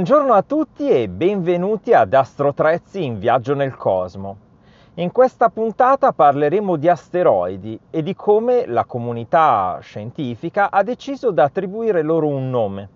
[0.00, 4.38] Buongiorno a tutti e benvenuti ad Astrotrezzi in viaggio nel cosmo.
[4.94, 11.40] In questa puntata parleremo di asteroidi e di come la comunità scientifica ha deciso di
[11.40, 12.88] attribuire loro un nome.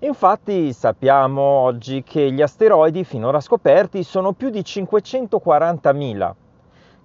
[0.00, 6.32] Infatti sappiamo oggi che gli asteroidi finora scoperti sono più di 540.000.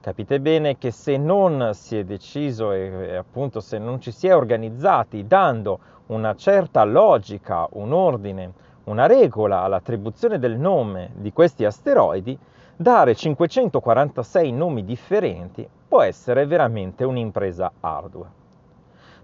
[0.02, 4.36] Capite bene che se non si è deciso e appunto se non ci si è
[4.36, 12.38] organizzati dando una certa logica, un ordine, una regola all'attribuzione del nome di questi asteroidi,
[12.76, 18.28] dare 546 nomi differenti può essere veramente un'impresa ardua.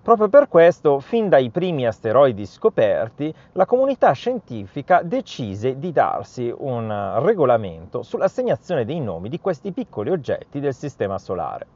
[0.01, 7.19] Proprio per questo, fin dai primi asteroidi scoperti, la comunità scientifica decise di darsi un
[7.21, 11.67] regolamento sull'assegnazione dei nomi di questi piccoli oggetti del Sistema Solare.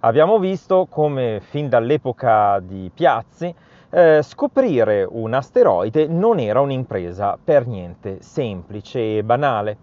[0.00, 3.54] Abbiamo visto come fin dall'epoca di Piazzi
[3.90, 9.76] eh, scoprire un asteroide non era un'impresa per niente semplice e banale.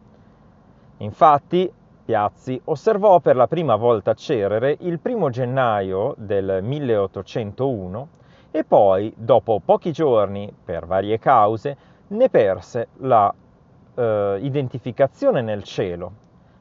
[0.98, 1.72] Infatti,
[2.06, 8.08] Piazzi osservò per la prima volta Cerere il primo gennaio del 1801
[8.52, 11.76] e poi, dopo pochi giorni, per varie cause,
[12.10, 13.34] ne perse la
[13.96, 16.12] eh, identificazione nel cielo.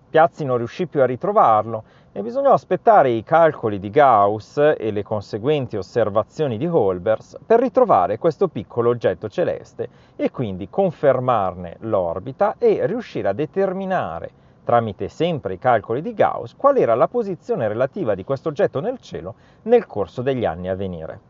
[0.08, 1.84] Piazzi non riuscì più a ritrovarlo
[2.16, 8.18] e bisognò aspettare i calcoli di Gauss e le conseguenti osservazioni di Olbers per ritrovare
[8.18, 14.30] questo piccolo oggetto celeste e quindi confermarne l'orbita e riuscire a determinare,
[14.62, 19.00] tramite sempre i calcoli di Gauss, qual era la posizione relativa di questo oggetto nel
[19.00, 21.20] cielo nel corso degli anni a venire.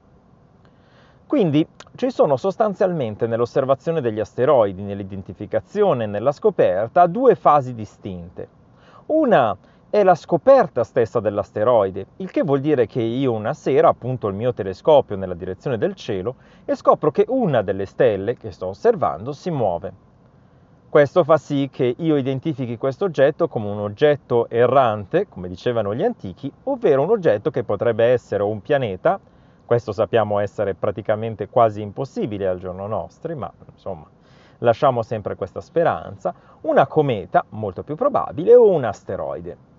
[1.26, 8.48] Quindi ci sono sostanzialmente nell'osservazione degli asteroidi, nell'identificazione e nella scoperta due fasi distinte.
[9.06, 9.56] Una
[9.95, 14.34] è la scoperta stessa dell'asteroide, il che vuol dire che io una sera appunto il
[14.34, 16.34] mio telescopio nella direzione del cielo
[16.65, 19.93] e scopro che una delle stelle che sto osservando si muove.
[20.88, 26.03] Questo fa sì che io identifichi questo oggetto come un oggetto errante, come dicevano gli
[26.03, 29.21] antichi, ovvero un oggetto che potrebbe essere un pianeta,
[29.65, 34.06] questo sappiamo essere praticamente quasi impossibile al giorno nostro, ma insomma
[34.59, 39.73] lasciamo sempre questa speranza, una cometa, molto più probabile, o un asteroide.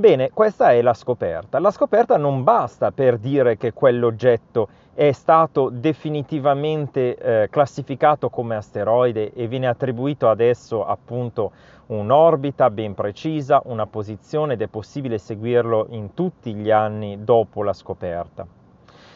[0.00, 1.58] Bene, questa è la scoperta.
[1.58, 9.34] La scoperta non basta per dire che quell'oggetto è stato definitivamente eh, classificato come asteroide
[9.34, 11.52] e viene attribuito adesso appunto
[11.88, 17.74] un'orbita ben precisa, una posizione ed è possibile seguirlo in tutti gli anni dopo la
[17.74, 18.46] scoperta.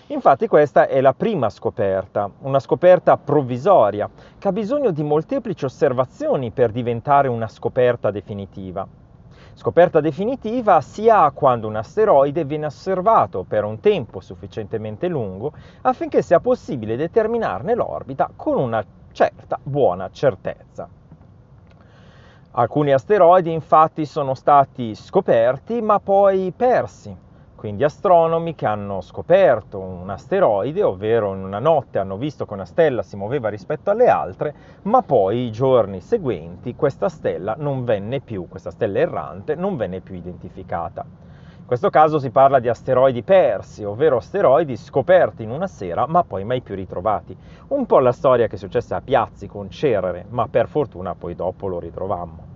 [0.09, 6.51] Infatti questa è la prima scoperta, una scoperta provvisoria, che ha bisogno di molteplici osservazioni
[6.51, 8.87] per diventare una scoperta definitiva.
[9.57, 16.23] Scoperta definitiva si ha quando un asteroide viene osservato per un tempo sufficientemente lungo affinché
[16.23, 20.89] sia possibile determinarne l'orbita con una certa buona certezza.
[22.51, 27.17] Alcuni asteroidi infatti sono stati scoperti ma poi persi
[27.65, 32.67] quindi astronomi che hanno scoperto un asteroide, ovvero in una notte hanno visto che una
[32.67, 38.21] stella si muoveva rispetto alle altre, ma poi i giorni seguenti questa stella non venne
[38.21, 41.07] più, questa stella errante non venne più identificata.
[41.07, 46.23] In questo caso si parla di asteroidi persi, ovvero asteroidi scoperti in una sera ma
[46.23, 47.35] poi mai più ritrovati.
[47.69, 51.35] Un po' la storia che è successa a Piazzi con Cerere, ma per fortuna poi
[51.35, 52.54] dopo lo ritrovammo.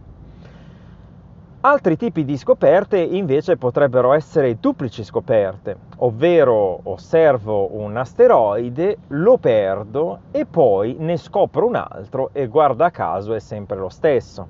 [1.61, 10.21] Altri tipi di scoperte invece potrebbero essere duplici scoperte, ovvero osservo un asteroide, lo perdo
[10.31, 14.47] e poi ne scopro un altro e guarda caso è sempre lo stesso.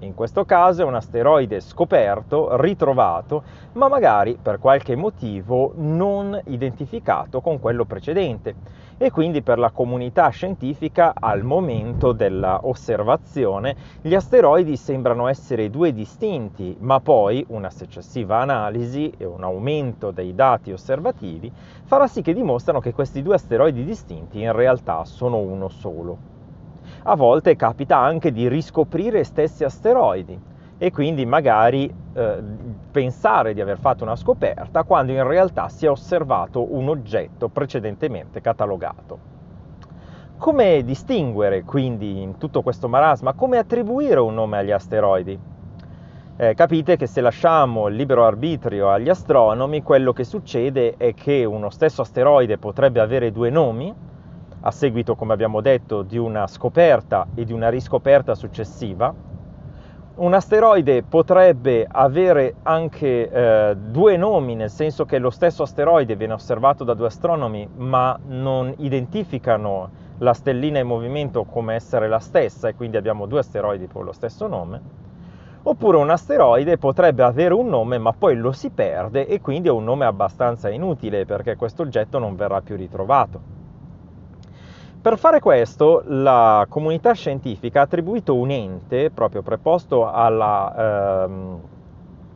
[0.00, 3.44] In questo caso è un asteroide scoperto, ritrovato,
[3.74, 8.54] ma magari per qualche motivo non identificato con quello precedente
[8.98, 16.76] e quindi per la comunità scientifica al momento dell'osservazione gli asteroidi sembrano essere due distinti,
[16.80, 21.50] ma poi una successiva analisi e un aumento dei dati osservativi
[21.84, 26.18] farà sì che dimostrano che questi due asteroidi distinti in realtà sono uno solo.
[27.04, 30.38] A volte capita anche di riscoprire stessi asteroidi
[30.78, 32.42] e quindi magari eh,
[32.90, 38.40] pensare di aver fatto una scoperta quando in realtà si è osservato un oggetto precedentemente
[38.40, 39.36] catalogato.
[40.38, 45.38] Come distinguere quindi in tutto questo marasma, come attribuire un nome agli asteroidi?
[46.40, 51.44] Eh, capite che se lasciamo il libero arbitrio agli astronomi, quello che succede è che
[51.44, 53.92] uno stesso asteroide potrebbe avere due nomi,
[54.60, 59.12] a seguito, come abbiamo detto, di una scoperta e di una riscoperta successiva.
[60.18, 66.32] Un asteroide potrebbe avere anche eh, due nomi, nel senso che lo stesso asteroide viene
[66.32, 69.88] osservato da due astronomi, ma non identificano
[70.18, 74.10] la stellina in movimento come essere la stessa e quindi abbiamo due asteroidi con lo
[74.10, 74.82] stesso nome,
[75.62, 79.70] oppure un asteroide potrebbe avere un nome ma poi lo si perde e quindi è
[79.70, 83.57] un nome abbastanza inutile perché questo oggetto non verrà più ritrovato.
[85.08, 91.60] Per fare questo la comunità scientifica ha attribuito un ente proprio preposto alla, ehm,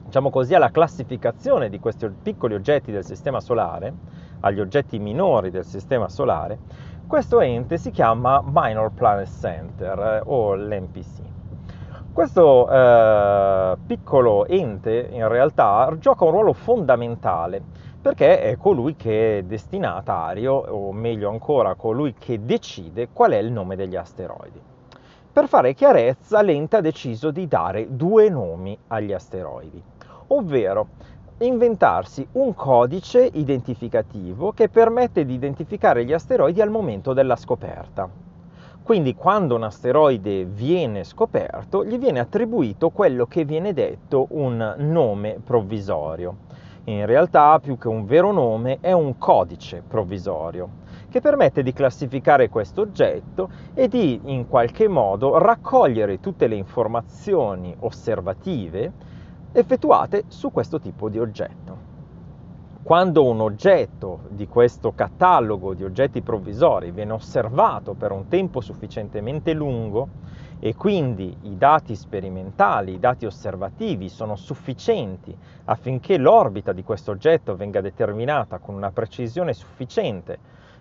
[0.06, 3.92] diciamo così, alla classificazione di questi piccoli oggetti del Sistema Solare,
[4.40, 6.60] agli oggetti minori del Sistema Solare.
[7.06, 11.20] Questo ente si chiama Minor Planet Center eh, o l'MPC.
[12.10, 19.42] Questo eh, piccolo ente in realtà gioca un ruolo fondamentale perché è colui che è
[19.44, 24.60] destinatario, o meglio ancora, colui che decide qual è il nome degli asteroidi.
[25.32, 29.80] Per fare chiarezza, l'ente ha deciso di dare due nomi agli asteroidi,
[30.26, 30.88] ovvero
[31.38, 38.10] inventarsi un codice identificativo che permette di identificare gli asteroidi al momento della scoperta.
[38.82, 45.38] Quindi quando un asteroide viene scoperto, gli viene attribuito quello che viene detto un nome
[45.42, 46.50] provvisorio
[46.84, 52.48] in realtà più che un vero nome è un codice provvisorio che permette di classificare
[52.48, 58.90] questo oggetto e di in qualche modo raccogliere tutte le informazioni osservative
[59.52, 61.90] effettuate su questo tipo di oggetto.
[62.82, 69.52] Quando un oggetto di questo catalogo di oggetti provvisori viene osservato per un tempo sufficientemente
[69.52, 70.08] lungo,
[70.64, 77.56] e quindi i dati sperimentali, i dati osservativi sono sufficienti affinché l'orbita di questo oggetto
[77.56, 80.38] venga determinata con una precisione sufficiente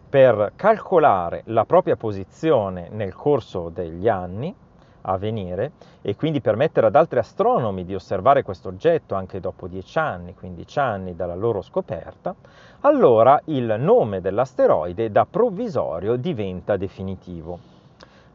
[0.08, 4.54] per calcolare la propria posizione nel corso degli anni
[5.02, 5.72] a venire
[6.04, 10.78] e quindi permettere ad altri astronomi di osservare questo oggetto anche dopo 10 anni, 15
[10.78, 12.36] anni dalla loro scoperta,
[12.82, 17.71] allora il nome dell'asteroide da provvisorio diventa definitivo.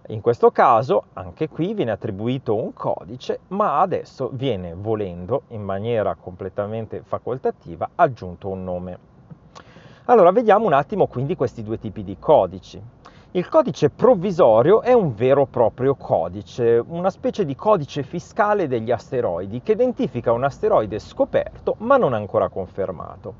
[0.08, 6.14] In questo caso, anche qui viene attribuito un codice, ma adesso viene, volendo, in maniera
[6.14, 8.98] completamente facoltativa, aggiunto un nome.
[10.04, 12.80] Allora, vediamo un attimo quindi questi due tipi di codici.
[13.32, 18.92] Il codice provvisorio è un vero e proprio codice, una specie di codice fiscale degli
[18.92, 23.34] asteroidi che identifica un asteroide scoperto ma non ancora confermato.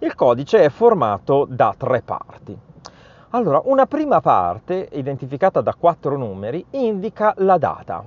[0.00, 2.71] Il codice è formato da tre parti.
[3.34, 8.04] Allora, una prima parte, identificata da quattro numeri, indica la data.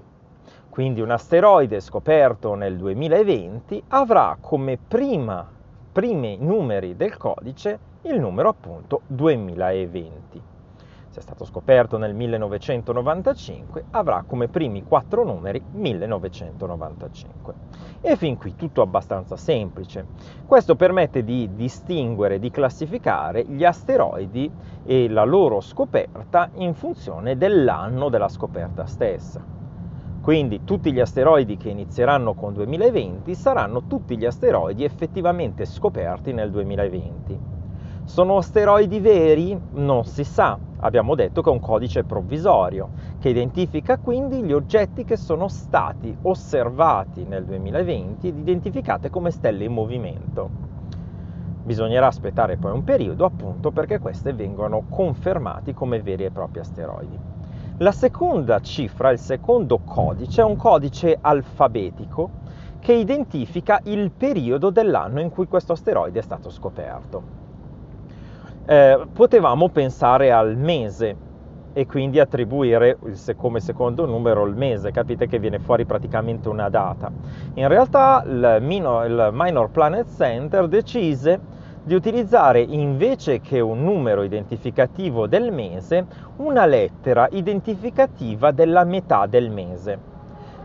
[0.69, 5.44] Quindi un asteroide scoperto nel 2020 avrà come prima,
[5.92, 10.54] primi numeri del codice il numero appunto 2020
[11.15, 17.53] se è stato scoperto nel 1995, avrà come primi quattro numeri 1995.
[18.01, 20.06] E fin qui tutto abbastanza semplice.
[20.45, 24.51] Questo permette di distinguere, di classificare gli asteroidi
[24.85, 29.41] e la loro scoperta in funzione dell'anno della scoperta stessa.
[30.21, 36.51] Quindi tutti gli asteroidi che inizieranno con 2020 saranno tutti gli asteroidi effettivamente scoperti nel
[36.51, 37.53] 2020
[38.06, 39.59] sono asteroidi veri?
[39.73, 40.57] Non si sa.
[40.86, 46.15] Abbiamo detto che è un codice provvisorio che identifica quindi gli oggetti che sono stati
[46.22, 50.48] osservati nel 2020 ed identificate come stelle in movimento.
[51.63, 57.18] Bisognerà aspettare poi un periodo appunto perché queste vengano confermati come veri e propri asteroidi.
[57.77, 62.30] La seconda cifra, il secondo codice, è un codice alfabetico
[62.77, 67.45] che identifica il periodo dell'anno in cui questo asteroide è stato scoperto
[68.65, 71.24] eh, potevamo pensare al mese
[71.74, 72.98] e quindi attribuire
[73.36, 77.12] come secondo numero il mese, capite che viene fuori praticamente una data.
[77.55, 81.38] In realtà il Minor, il Minor Planet Center decise
[81.84, 86.05] di utilizzare invece che un numero identificativo del mese
[86.38, 90.00] una lettera identificativa della metà del mese.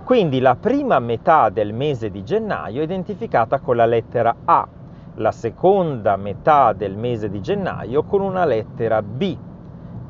[0.05, 4.67] Quindi la prima metà del mese di gennaio è identificata con la lettera A
[5.15, 9.37] la seconda metà del mese di gennaio con una lettera B,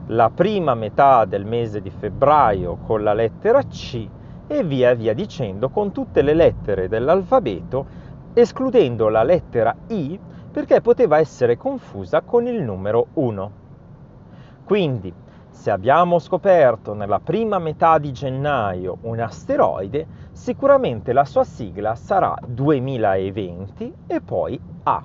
[0.07, 4.09] la prima metà del mese di febbraio con la lettera C
[4.47, 7.87] e via via dicendo con tutte le lettere dell'alfabeto,
[8.35, 10.19] escludendo la lettera I
[10.51, 13.51] perché poteva essere confusa con il numero 1.
[14.65, 15.13] Quindi,
[15.51, 22.35] se abbiamo scoperto nella prima metà di gennaio un asteroide, sicuramente la sua sigla sarà
[22.47, 25.05] 2020 e poi A.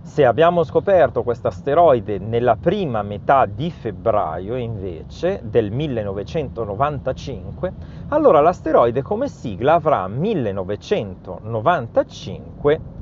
[0.00, 7.72] Se abbiamo scoperto questo asteroide nella prima metà di febbraio invece del 1995,
[8.08, 12.94] allora l'asteroide come sigla avrà 1995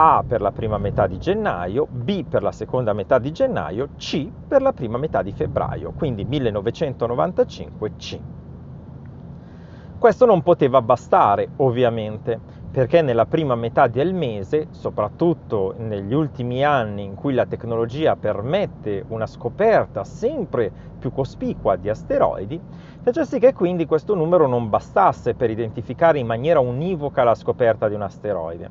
[0.00, 4.30] A per la prima metà di gennaio, B per la seconda metà di gennaio, C
[4.46, 8.20] per la prima metà di febbraio, quindi 1995 C.
[9.98, 12.38] Questo non poteva bastare, ovviamente,
[12.70, 19.04] perché nella prima metà del mese, soprattutto negli ultimi anni in cui la tecnologia permette
[19.08, 22.62] una scoperta sempre più cospicua di asteroidi,
[23.02, 27.88] fece sì che quindi questo numero non bastasse per identificare in maniera univoca la scoperta
[27.88, 28.70] di un asteroide.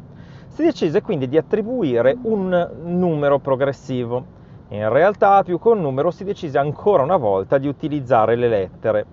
[0.57, 4.25] Si decise quindi di attribuire un numero progressivo.
[4.69, 9.05] In realtà, più che un numero, si decise ancora una volta di utilizzare le lettere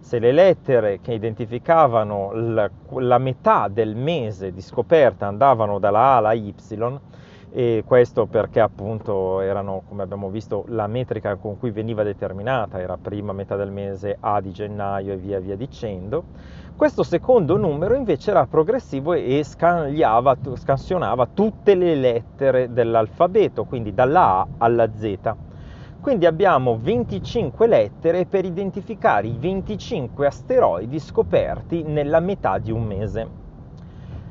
[0.00, 6.16] se le lettere che identificavano la, la, metà del mese di scoperta andavano dalla A
[6.16, 6.52] alla Y,
[7.52, 12.96] e questo perché appunto erano, come abbiamo visto, la metrica con cui veniva determinata, era
[12.96, 16.24] prima metà del mese A di gennaio e via via dicendo,
[16.80, 24.46] questo secondo numero invece era progressivo e scansionava tutte le lettere dell'alfabeto, quindi dalla A
[24.56, 25.34] alla Z.
[26.00, 33.28] Quindi abbiamo 25 lettere per identificare i 25 asteroidi scoperti nella metà di un mese.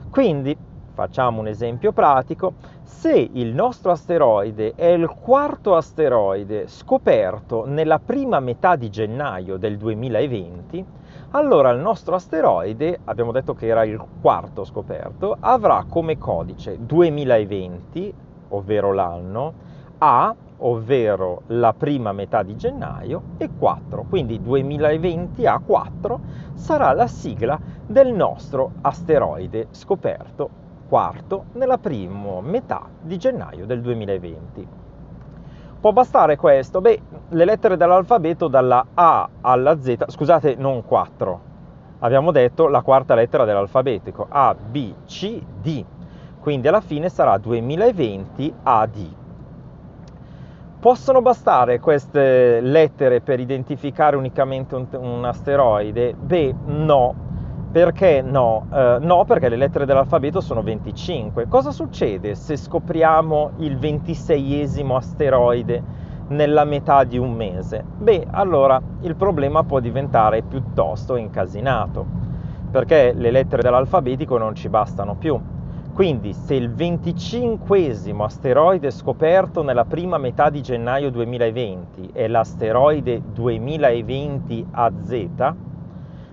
[0.09, 0.57] Quindi,
[0.93, 8.39] facciamo un esempio pratico, se il nostro asteroide è il quarto asteroide scoperto nella prima
[8.39, 10.97] metà di gennaio del 2020,
[11.31, 18.13] allora il nostro asteroide, abbiamo detto che era il quarto scoperto, avrà come codice 2020,
[18.49, 19.53] ovvero l'anno,
[19.99, 26.19] A ovvero la prima metà di gennaio, e 4, quindi 2020 A4
[26.53, 30.49] sarà la sigla del nostro asteroide scoperto
[30.89, 34.88] quarto nella prima metà di gennaio del 2020.
[35.79, 36.81] Può bastare questo?
[36.81, 41.41] Beh, le lettere dell'alfabeto dalla A alla Z, scusate, non 4,
[41.99, 45.85] abbiamo detto la quarta lettera dell'alfabetico, A, B, C, D,
[46.41, 49.15] quindi alla fine sarà 2020 AD.
[50.81, 56.13] Possono bastare queste lettere per identificare unicamente un, un asteroide?
[56.13, 57.28] Beh, no.
[57.71, 58.65] Perché no?
[58.73, 61.47] Eh, no, perché le lettere dell'alfabeto sono 25.
[61.47, 65.83] Cosa succede se scopriamo il 26esimo asteroide
[66.29, 67.83] nella metà di un mese?
[67.97, 72.03] Beh, allora il problema può diventare piuttosto incasinato,
[72.71, 75.39] perché le lettere dell'alfabetico non ci bastano più
[75.93, 84.67] quindi se il 25 asteroide scoperto nella prima metà di gennaio 2020 è l'asteroide 2020
[84.71, 85.27] AZ,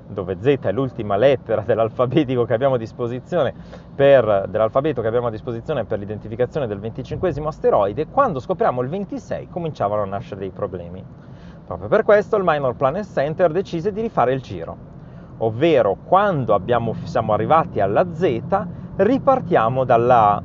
[0.09, 3.53] dove Z è l'ultima lettera dell'alfabetico che abbiamo a disposizione
[3.95, 9.49] per, dell'alfabeto che abbiamo a disposizione per l'identificazione del 25 asteroide, quando scopriamo il 26
[9.49, 11.05] cominciavano a nascere dei problemi.
[11.67, 14.77] Proprio per questo il Minor Planet Center decise di rifare il giro,
[15.39, 20.43] ovvero quando abbiamo, siamo arrivati alla Z ripartiamo dalla A.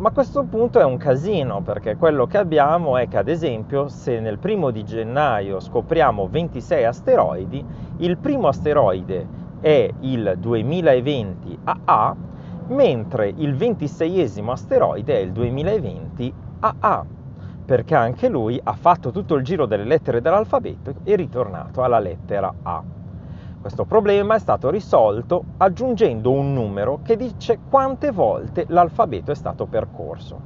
[0.00, 4.18] Ma questo punto è un casino perché quello che abbiamo è che ad esempio se
[4.18, 7.62] nel primo di gennaio scopriamo 26 asteroidi,
[7.98, 9.26] il primo asteroide
[9.60, 12.16] è il 2020 AA,
[12.68, 17.04] mentre il 26 asteroide è il 2020 AA,
[17.66, 21.98] perché anche lui ha fatto tutto il giro delle lettere dell'alfabeto e è ritornato alla
[21.98, 22.99] lettera A.
[23.60, 29.66] Questo problema è stato risolto aggiungendo un numero che dice quante volte l'alfabeto è stato
[29.66, 30.40] percorso.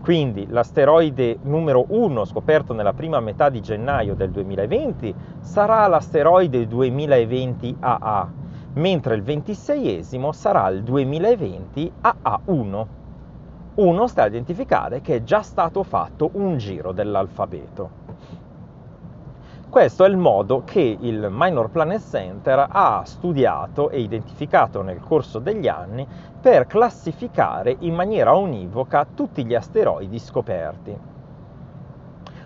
[0.00, 7.76] Quindi l'asteroide numero 1 scoperto nella prima metà di gennaio del 2020 sarà l'asteroide 2020
[7.78, 8.28] AA,
[8.72, 12.86] mentre il 26esimo sarà il 2020 AA1.
[13.74, 17.99] Uno sta a identificare che è già stato fatto un giro dell'alfabeto.
[19.70, 25.38] Questo è il modo che il Minor Planet Center ha studiato e identificato nel corso
[25.38, 26.04] degli anni
[26.40, 30.98] per classificare in maniera univoca tutti gli asteroidi scoperti.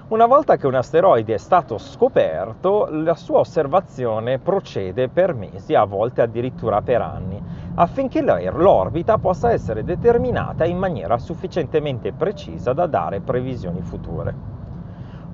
[0.09, 5.85] Una volta che un asteroide è stato scoperto, la sua osservazione procede per mesi, a
[5.85, 7.43] volte addirittura per anni,
[7.76, 14.63] affinché l'orbita possa essere determinata in maniera sufficientemente precisa da dare previsioni future.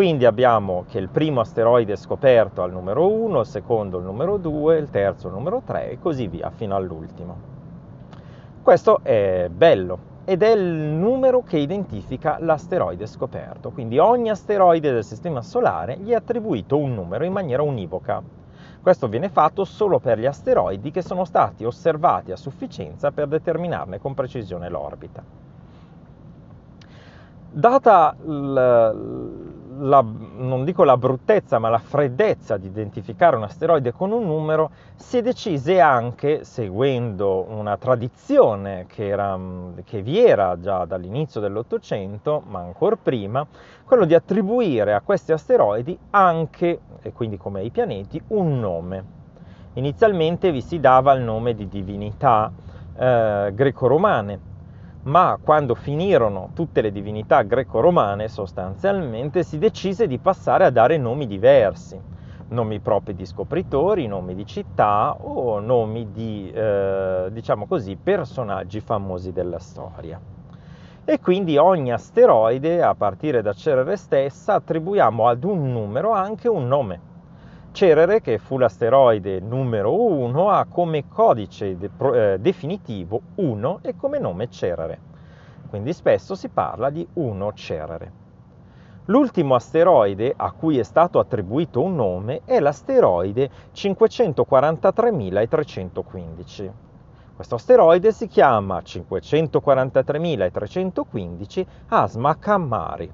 [0.00, 4.38] Quindi abbiamo che il primo asteroide è scoperto al numero 1, il secondo il numero
[4.38, 7.36] 2, il terzo il numero 3 e così via fino all'ultimo.
[8.62, 13.72] Questo è bello ed è il numero che identifica l'asteroide scoperto.
[13.72, 18.22] Quindi ogni asteroide del Sistema Solare gli è attribuito un numero in maniera univoca.
[18.80, 23.98] Questo viene fatto solo per gli asteroidi che sono stati osservati a sufficienza per determinarne
[23.98, 25.22] con precisione l'orbita.
[27.52, 34.12] Data l- la, non dico la bruttezza, ma la freddezza di identificare un asteroide con
[34.12, 39.38] un numero, si decise anche, seguendo una tradizione che, era,
[39.84, 43.46] che vi era già dall'inizio dell'Ottocento, ma ancora prima,
[43.84, 49.18] quello di attribuire a questi asteroidi anche, e quindi come ai pianeti, un nome.
[49.74, 52.52] Inizialmente vi si dava il nome di divinità
[52.96, 54.49] eh, greco-romane,
[55.02, 61.26] ma quando finirono tutte le divinità greco-romane sostanzialmente si decise di passare a dare nomi
[61.26, 61.98] diversi,
[62.48, 69.32] nomi propri di scopritori, nomi di città o nomi di, eh, diciamo così, personaggi famosi
[69.32, 70.20] della storia.
[71.02, 76.68] E quindi ogni asteroide, a partire da Cerere stessa, attribuiamo ad un numero anche un
[76.68, 77.09] nome.
[77.72, 84.18] Cerere, che fu l'asteroide numero 1, ha come codice de- eh, definitivo 1 e come
[84.18, 84.98] nome Cerere.
[85.68, 88.12] Quindi spesso si parla di 1 Cerere.
[89.06, 96.70] L'ultimo asteroide a cui è stato attribuito un nome è l'asteroide 543.315.
[97.34, 103.10] Questo asteroide si chiama 543.315 Asma Kammari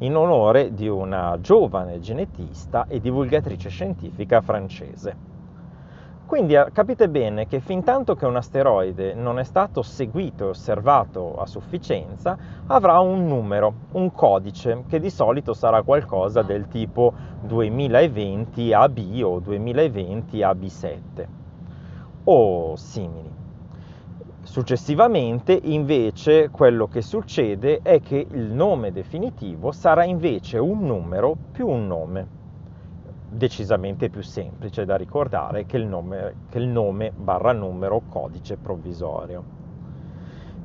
[0.00, 5.38] in onore di una giovane genetista e divulgatrice scientifica francese.
[6.30, 10.48] Quindi eh, capite bene che fin tanto che un asteroide non è stato seguito e
[10.50, 12.38] osservato a sufficienza,
[12.68, 19.40] avrà un numero, un codice, che di solito sarà qualcosa del tipo 2020 AB o
[19.40, 21.26] 2020 AB7
[22.22, 23.39] o simili.
[24.50, 31.68] Successivamente invece quello che succede è che il nome definitivo sarà invece un numero più
[31.68, 32.26] un nome,
[33.28, 39.44] decisamente più semplice da ricordare che il nome, che il nome barra numero codice provvisorio.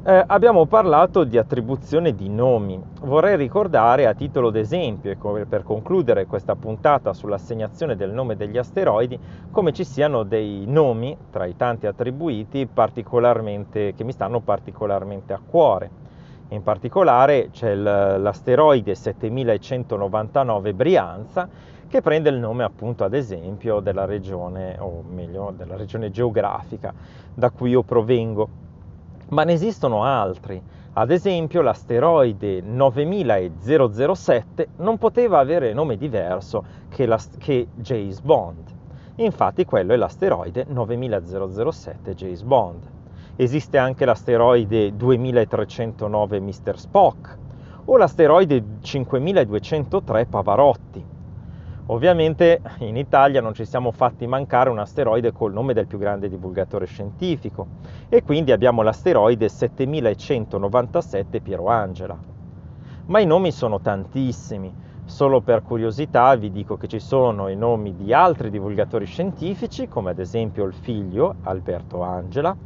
[0.07, 2.79] Eh, abbiamo parlato di attribuzione di nomi.
[3.01, 9.17] Vorrei ricordare a titolo d'esempio e per concludere questa puntata sull'assegnazione del nome degli asteroidi
[9.49, 15.89] come ci siano dei nomi tra i tanti attribuiti che mi stanno particolarmente a cuore.
[16.49, 21.49] In particolare c'è l'asteroide 7199 Brianza
[21.87, 26.93] che prende il nome appunto ad esempio della regione, o meglio della regione geografica
[27.33, 28.64] da cui io provengo
[29.29, 30.61] ma ne esistono altri.
[30.93, 38.73] Ad esempio l'asteroide 9007 non poteva avere nome diverso che, la, che James Bond.
[39.15, 42.89] Infatti quello è l'asteroide 9007 James Bond.
[43.35, 46.79] Esiste anche l'asteroide 2309 Mr.
[46.79, 47.37] Spock
[47.85, 51.14] o l'asteroide 5203 Pavarotti.
[51.87, 56.29] Ovviamente in Italia non ci siamo fatti mancare un asteroide col nome del più grande
[56.29, 57.67] divulgatore scientifico
[58.09, 62.17] e quindi abbiamo l'asteroide 7197 Piero Angela.
[63.05, 64.73] Ma i nomi sono tantissimi,
[65.05, 70.09] solo per curiosità vi dico che ci sono i nomi di altri divulgatori scientifici come
[70.09, 72.57] ad esempio il figlio Alberto Angela,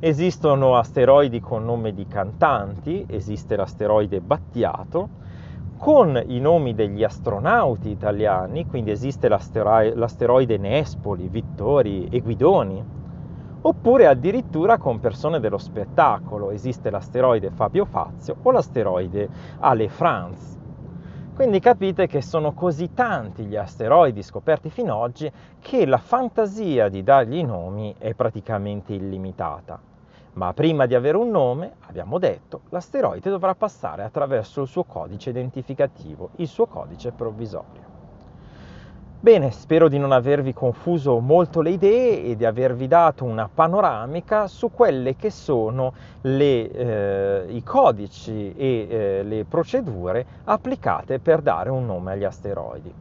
[0.00, 5.24] esistono asteroidi con nome di cantanti, esiste l'asteroide Battiato,
[5.76, 12.82] con i nomi degli astronauti italiani, quindi esiste l'asteroide Nespoli, Vittori e Guidoni,
[13.60, 20.54] oppure addirittura con persone dello spettacolo, esiste l'asteroide Fabio Fazio o l'asteroide Ale France.
[21.34, 26.88] Quindi capite che sono così tanti gli asteroidi scoperti fino ad oggi che la fantasia
[26.88, 29.78] di dargli nomi è praticamente illimitata.
[30.36, 35.30] Ma prima di avere un nome, abbiamo detto, l'asteroide dovrà passare attraverso il suo codice
[35.30, 37.94] identificativo, il suo codice provvisorio.
[39.18, 44.46] Bene, spero di non avervi confuso molto le idee e di avervi dato una panoramica
[44.46, 51.70] su quelle che sono le, eh, i codici e eh, le procedure applicate per dare
[51.70, 52.92] un nome agli asteroidi.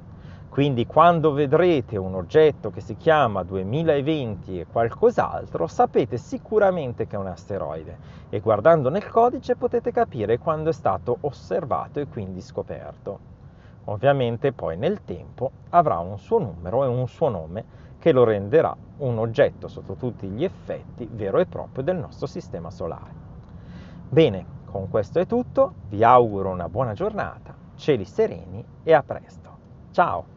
[0.56, 7.20] Quindi quando vedrete un oggetto che si chiama 2020 e qualcos'altro, sapete sicuramente che è
[7.20, 7.98] un asteroide
[8.30, 13.20] e guardando nel codice potete capire quando è stato osservato e quindi scoperto.
[13.84, 17.66] Ovviamente poi nel tempo avrà un suo numero e un suo nome
[18.00, 22.72] che lo renderà un oggetto sotto tutti gli effetti vero e proprio del nostro sistema
[22.72, 23.12] solare.
[24.08, 29.50] Bene, con questo è tutto, vi auguro una buona giornata, cieli sereni e a presto.
[29.92, 30.35] Ciao!